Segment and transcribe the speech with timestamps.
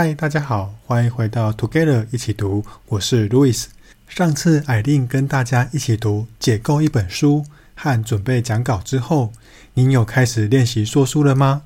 [0.00, 3.64] 嗨，大家好，欢迎回到 Together 一起读，我是 Louis。
[4.06, 9.32] 上次艾琳跟大家一起读解构一本书和准备讲稿之后，
[9.74, 11.62] 您有开始练习说书了吗？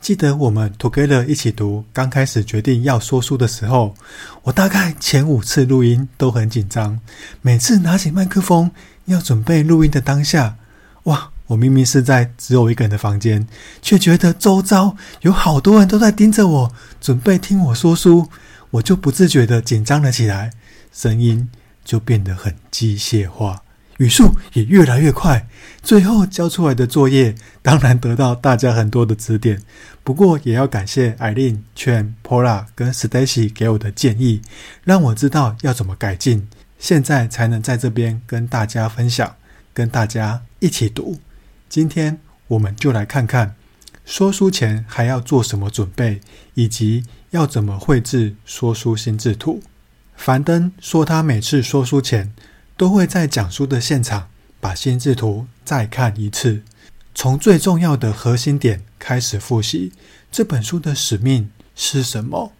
[0.00, 3.94] 记得我们 Together 一起读刚开始决定要说书的时候，
[4.42, 6.98] 我大概前五次录音都很紧张，
[7.40, 8.68] 每次拿起麦克风
[9.04, 10.56] 要准备录音的当下，
[11.04, 11.30] 哇！
[11.48, 13.46] 我明明是在只有一个人的房间，
[13.80, 18.28] 却觉得周遭有好多人都在盯着我，准备听我说书，
[18.70, 20.50] 我就不自觉地紧张了起来，
[20.92, 21.48] 声音
[21.84, 23.62] 就变得很机械化，
[23.98, 25.46] 语速也越来越快。
[25.82, 29.62] 最后交出来的作业，当然得到大家很多的指点，
[30.02, 34.42] 不过也要感谢艾琳、劝、Paula 跟 Stacy 给我的建议，
[34.82, 36.48] 让我知道要怎么改进，
[36.80, 39.36] 现在才能在这边跟大家分享，
[39.72, 41.20] 跟大家一起读。
[41.76, 43.54] 今天我们就来看看
[44.06, 46.22] 说书前还要做什么准备，
[46.54, 49.62] 以及要怎么绘制说书心智图。
[50.16, 52.32] 樊登说，他每次说书前
[52.78, 56.62] 都会在讲书的现场把心智图再看一次，
[57.14, 59.92] 从最重要的核心点开始复习。
[60.32, 62.52] 这本书的使命是什么？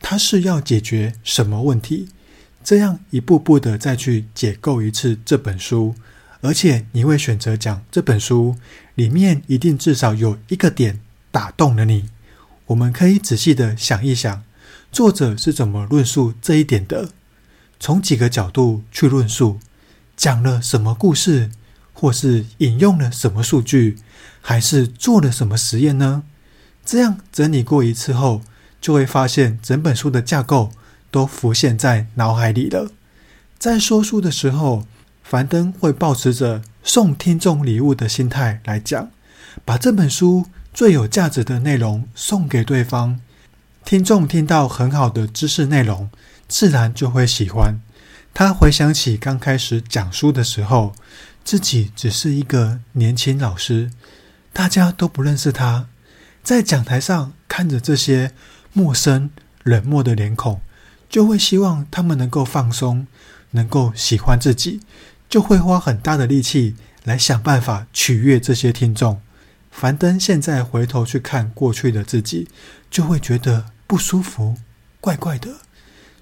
[0.00, 2.08] 它是要解决什么问题？
[2.64, 5.94] 这样一步步的再去解构一次这本书。
[6.46, 8.54] 而且你会选择讲这本书
[8.94, 11.00] 里面一定至少有一个点
[11.32, 12.08] 打动了你。
[12.66, 14.44] 我们可以仔细的想一想，
[14.92, 17.10] 作者是怎么论述这一点的？
[17.80, 19.58] 从几个角度去论述，
[20.16, 21.50] 讲了什么故事，
[21.92, 23.98] 或是引用了什么数据，
[24.40, 26.22] 还是做了什么实验呢？
[26.84, 28.42] 这样整理过一次后，
[28.80, 30.70] 就会发现整本书的架构
[31.10, 32.92] 都浮现在脑海里了。
[33.58, 34.86] 在说书的时候，
[35.28, 39.10] 樊登会抱持着送听众礼物的心态来讲，
[39.64, 43.18] 把这本书最有价值的内容送给对方。
[43.84, 46.08] 听众听到很好的知识内容，
[46.46, 47.80] 自然就会喜欢。
[48.32, 50.94] 他回想起刚开始讲书的时候，
[51.42, 53.90] 自己只是一个年轻老师，
[54.52, 55.86] 大家都不认识他，
[56.44, 58.30] 在讲台上看着这些
[58.72, 59.30] 陌生、
[59.64, 60.60] 冷漠的脸孔，
[61.08, 63.08] 就会希望他们能够放松，
[63.50, 64.80] 能够喜欢自己。
[65.28, 69.20] 就会花很大的力气来想办法取悦这些听众。
[69.70, 72.48] 樊登现在回头去看过去的自己，
[72.90, 74.56] 就会觉得不舒服、
[75.00, 75.50] 怪怪的。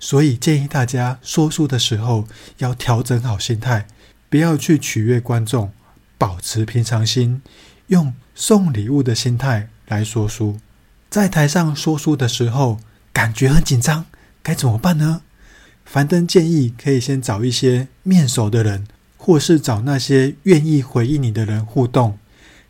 [0.00, 2.26] 所以建议大家说书的时候
[2.58, 3.86] 要调整好心态，
[4.30, 5.70] 不要去取悦观众，
[6.16, 7.42] 保持平常心，
[7.88, 10.58] 用送礼物的心态来说书。
[11.10, 12.80] 在台上说书的时候，
[13.12, 14.06] 感觉很紧张，
[14.42, 15.20] 该怎么办呢？
[15.92, 18.86] 樊登建议可以先找一些面熟的人，
[19.18, 22.18] 或是找那些愿意回应你的人互动。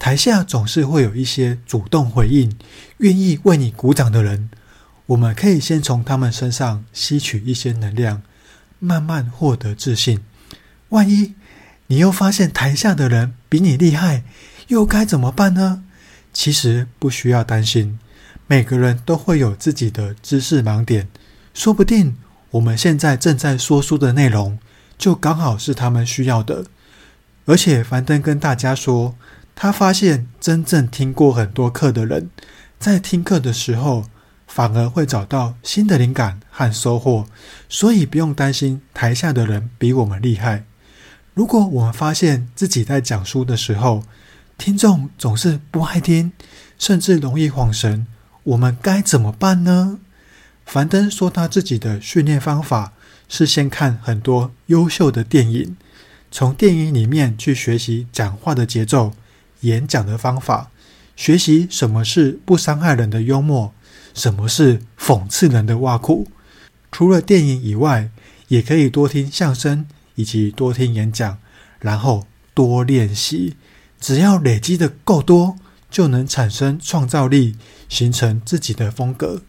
[0.00, 2.52] 台下总是会有一些主动回应、
[2.98, 4.50] 愿意为你鼓掌的人，
[5.06, 8.20] 我们可以先从他们身上吸取一些能量，
[8.80, 10.18] 慢慢获得自信。
[10.88, 11.34] 万一
[11.86, 14.24] 你又发现台下的人比你厉害，
[14.66, 15.84] 又该怎么办呢？
[16.32, 17.96] 其实不需要担心，
[18.48, 21.06] 每个人都会有自己的知识盲点，
[21.54, 22.16] 说不定。
[22.54, 24.60] 我们现在正在说书的内容，
[24.96, 26.66] 就刚好是他们需要的。
[27.46, 29.16] 而且樊登跟大家说，
[29.56, 32.30] 他发现真正听过很多课的人，
[32.78, 34.04] 在听课的时候，
[34.46, 37.26] 反而会找到新的灵感和收获。
[37.68, 40.64] 所以不用担心台下的人比我们厉害。
[41.34, 44.04] 如果我们发现自己在讲书的时候，
[44.56, 46.32] 听众总是不爱听，
[46.78, 48.06] 甚至容易恍神，
[48.44, 49.98] 我们该怎么办呢？
[50.66, 52.92] 樊登说，他自己的训练方法
[53.28, 55.76] 是先看很多优秀的电影，
[56.30, 59.12] 从电影里面去学习讲话的节奏、
[59.60, 60.70] 演讲的方法，
[61.14, 63.72] 学习什么是不伤害人的幽默，
[64.14, 66.26] 什么是讽刺人的挖苦。
[66.90, 68.10] 除了电影以外，
[68.48, 71.38] 也可以多听相声以及多听演讲，
[71.80, 73.56] 然后多练习。
[74.00, 75.56] 只要累积的够多，
[75.90, 77.56] 就能产生创造力，
[77.88, 79.42] 形成自己的风格。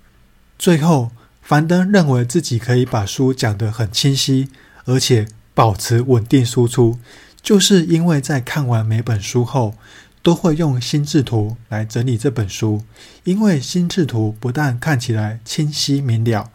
[0.57, 1.11] 最后，
[1.41, 4.49] 樊登认为自己可以把书讲得很清晰，
[4.85, 6.97] 而且保持稳定输出，
[7.41, 9.75] 就是因为在看完每本书后，
[10.23, 12.81] 都会用心智图来整理这本书。
[13.25, 16.49] 因为心智图不但看起来清晰明了，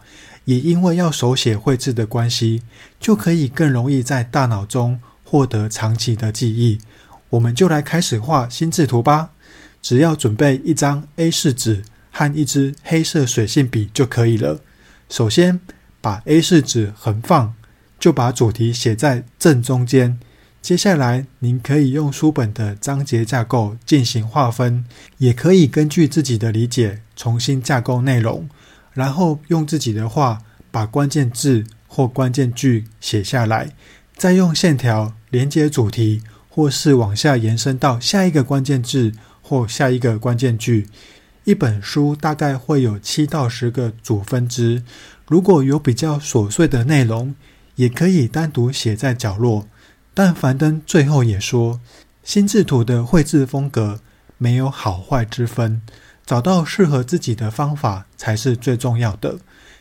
[0.45, 2.63] 也因为要手写绘制的关系，
[2.99, 6.79] 就可以更容易在大脑中获得长期的记忆。
[7.29, 9.29] 我们就来开始画心智图吧，
[9.81, 11.83] 只要准备一张 A4 纸。
[12.21, 14.61] 和一支黑色水性笔就可以了。
[15.09, 15.59] 首先，
[16.01, 17.55] 把 A4 纸横放，
[17.99, 20.19] 就把主题写在正中间。
[20.61, 24.85] 接下来，您可以用书本的章节架构进行划分，
[25.17, 28.47] 也可以根据自己的理解重新架构内容。
[28.93, 33.73] 然后用自己的话把关键字或关键句写下来，
[34.15, 40.87] 再用线条连接主题，或是往下延伸到下一个关键字或下一个关键句。
[41.43, 44.83] 一本书大概会有七到十个主分支，
[45.27, 47.33] 如果有比较琐碎的内容，
[47.75, 49.67] 也可以单独写在角落。
[50.13, 51.79] 但樊登最后也说，
[52.23, 54.01] 心智图的绘制风格
[54.37, 55.81] 没有好坏之分，
[56.25, 59.39] 找到适合自己的方法才是最重要的。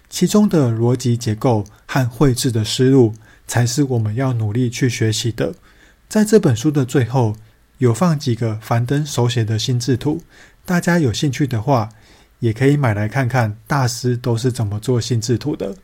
[0.09, 3.13] 其中的逻辑结构和绘制的思路，
[3.47, 5.55] 才是我们要努力去学习的。
[6.09, 7.37] 在这本书的最后，
[7.81, 10.23] 有放几个樊登手写的心智图。
[10.67, 11.89] 大家有兴趣的话，
[12.41, 15.75] 也可以买来看看大师都是怎么做心智图的。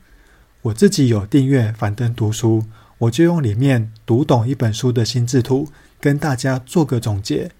[0.60, 2.66] 我自己有订阅樊登读书，
[2.98, 7.50] 我就用里面读懂一本书的心智图跟大家做个总结。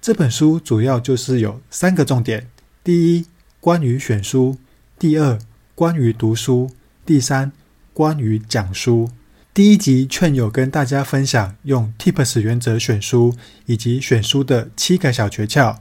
[0.00, 2.46] 这本书主要就是有三个重点：
[2.84, 3.26] 第一，
[3.58, 4.56] 关于选书；
[5.00, 5.36] 第二，
[5.74, 6.68] 关于读书；
[7.04, 7.50] 第三，
[7.92, 9.10] 关于讲书。
[9.52, 13.34] 第一集劝友跟大家分享用 TIPS 原则选书，
[13.66, 15.78] 以及选书的七个小诀窍。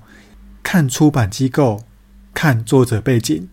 [0.64, 1.84] 看出版机构，
[2.34, 3.48] 看作者背景，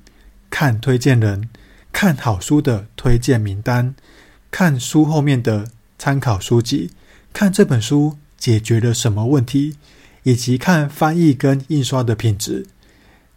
[0.49, 1.51] 看推荐人，
[1.93, 3.95] 看好书的推荐名单，
[4.51, 5.69] 看书后面的
[5.99, 6.91] 参考书籍，
[7.35, 9.77] 看这本书解决了什么问题，
[10.23, 12.67] 以及看翻译跟印刷的品质。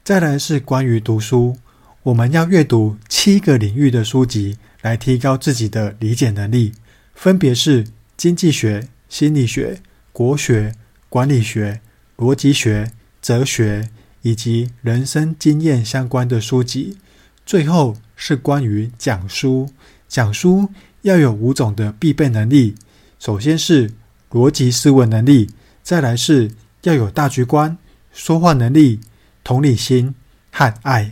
[0.06, 1.58] 再来是关于读书，
[2.04, 6.74] 我们要阅读七个领域的书籍，来提高自己的理解能力，
[7.14, 9.82] 分别是经济学、心理学、
[10.12, 10.74] 国学、
[11.08, 11.82] 管理学、
[12.18, 12.92] 逻辑学。
[13.22, 13.90] 哲学
[14.22, 16.98] 以及人生经验相关的书籍。
[17.46, 19.70] 最后是关于讲书，
[20.08, 20.70] 讲书
[21.02, 22.76] 要有五种的必备能力。
[23.20, 23.92] 首先是
[24.32, 25.50] 逻辑思维能力，
[25.84, 26.52] 再来是
[26.84, 27.78] 要有大局观、
[28.14, 29.02] 说话能力、
[29.44, 30.16] 同理心
[30.50, 31.12] 和爱。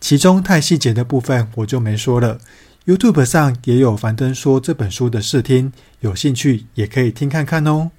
[0.00, 2.40] 其中太细节的部分我就没说了。
[2.86, 7.90] YouTube 上也有樊登说这本书的试听，有兴趣也可以听看看哦。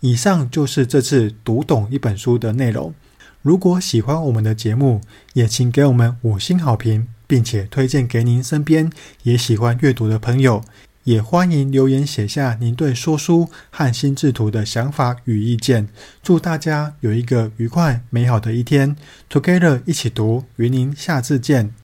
[0.00, 2.92] 以上就是这次读懂一本书的内容。
[3.40, 5.00] 如果喜欢我们的节目，
[5.32, 8.92] 也请给我们五星好评，并且推荐给您身边
[9.22, 10.62] 也喜欢阅读的朋友。
[11.04, 15.88] 也欢迎留言写下您对说书和心智图的想法与意见。
[16.22, 18.94] 祝大家有一个愉快美好的一天
[19.30, 21.72] ！Together 一起读，与您下次见。